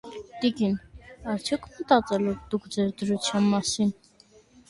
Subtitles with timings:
[0.43, 0.71] -Տիկին,
[1.33, 3.93] արդյոք մտած՞ել եք դուք ձեր դրության մասին: